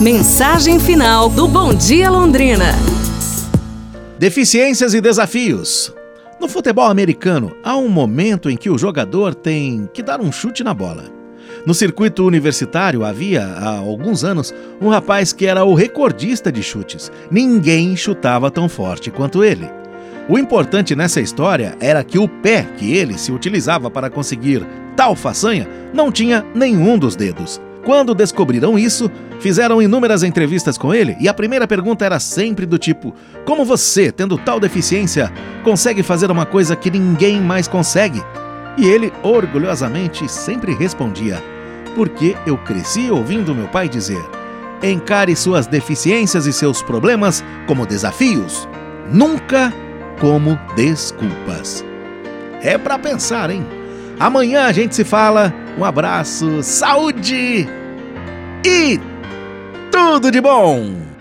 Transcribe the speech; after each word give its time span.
Mensagem 0.00 0.80
final 0.80 1.30
do 1.30 1.46
Bom 1.46 1.72
Dia 1.72 2.10
Londrina. 2.10 2.74
Deficiências 4.18 4.92
e 4.92 5.00
desafios. 5.00 5.94
No 6.40 6.48
futebol 6.48 6.86
americano, 6.86 7.56
há 7.62 7.76
um 7.76 7.88
momento 7.88 8.50
em 8.50 8.56
que 8.56 8.68
o 8.68 8.76
jogador 8.76 9.36
tem 9.36 9.88
que 9.94 10.02
dar 10.02 10.20
um 10.20 10.32
chute 10.32 10.64
na 10.64 10.74
bola. 10.74 11.04
No 11.64 11.72
circuito 11.72 12.26
universitário 12.26 13.04
havia, 13.04 13.46
há 13.46 13.78
alguns 13.78 14.24
anos, 14.24 14.52
um 14.80 14.88
rapaz 14.88 15.32
que 15.32 15.46
era 15.46 15.64
o 15.64 15.74
recordista 15.74 16.50
de 16.50 16.62
chutes. 16.62 17.10
Ninguém 17.30 17.96
chutava 17.96 18.50
tão 18.50 18.68
forte 18.68 19.12
quanto 19.12 19.44
ele. 19.44 19.70
O 20.28 20.36
importante 20.36 20.96
nessa 20.96 21.20
história 21.20 21.76
era 21.78 22.02
que 22.02 22.18
o 22.18 22.28
pé 22.28 22.66
que 22.76 22.92
ele 22.94 23.16
se 23.16 23.30
utilizava 23.30 23.88
para 23.88 24.10
conseguir 24.10 24.66
tal 24.96 25.14
façanha 25.14 25.68
não 25.94 26.10
tinha 26.10 26.44
nenhum 26.52 26.98
dos 26.98 27.14
dedos. 27.14 27.60
Quando 27.84 28.14
descobriram 28.14 28.78
isso, 28.78 29.10
fizeram 29.40 29.82
inúmeras 29.82 30.22
entrevistas 30.22 30.78
com 30.78 30.94
ele 30.94 31.16
e 31.20 31.28
a 31.28 31.34
primeira 31.34 31.66
pergunta 31.66 32.04
era 32.04 32.18
sempre 32.18 32.64
do 32.64 32.78
tipo: 32.78 33.14
Como 33.44 33.64
você, 33.64 34.10
tendo 34.10 34.38
tal 34.38 34.58
deficiência, 34.58 35.30
consegue 35.62 36.02
fazer 36.02 36.30
uma 36.30 36.46
coisa 36.46 36.74
que 36.74 36.90
ninguém 36.90 37.40
mais 37.40 37.68
consegue? 37.68 38.22
E 38.78 38.88
ele, 38.88 39.12
orgulhosamente, 39.22 40.30
sempre 40.30 40.74
respondia: 40.74 41.42
Porque 41.94 42.34
eu 42.46 42.56
cresci 42.56 43.10
ouvindo 43.10 43.54
meu 43.54 43.68
pai 43.68 43.86
dizer: 43.86 44.24
Encare 44.82 45.36
suas 45.36 45.66
deficiências 45.66 46.46
e 46.46 46.52
seus 46.54 46.80
problemas 46.80 47.44
como 47.66 47.86
desafios, 47.86 48.66
nunca 49.12 49.70
como 50.20 50.58
desculpas. 50.74 51.84
É 52.62 52.78
para 52.78 52.98
pensar, 52.98 53.50
hein? 53.50 53.66
Amanhã 54.18 54.64
a 54.64 54.72
gente 54.72 54.94
se 54.94 55.04
fala. 55.04 55.52
Um 55.76 55.84
abraço, 55.84 56.62
saúde 56.62 57.68
e 58.64 58.98
tudo 59.92 60.30
de 60.30 60.40
bom! 60.40 61.13